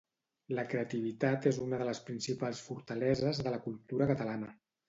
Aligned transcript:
La 0.59 0.63
creativitat 0.71 1.45
és 1.51 1.59
una 1.67 1.79
de 1.83 1.87
les 1.91 2.01
principals 2.09 2.65
fortaleses 2.71 3.43
de 3.45 3.57
la 3.57 3.63
cultura 3.67 4.13
catalana. 4.15 4.55